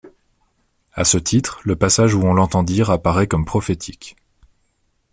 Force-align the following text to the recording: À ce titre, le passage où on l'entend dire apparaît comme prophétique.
À 0.93 1.03
ce 1.03 1.19
titre, 1.19 1.59
le 1.63 1.75
passage 1.75 2.15
où 2.15 2.23
on 2.25 2.33
l'entend 2.33 2.63
dire 2.63 2.89
apparaît 2.89 3.27
comme 3.27 3.45
prophétique. 3.45 4.15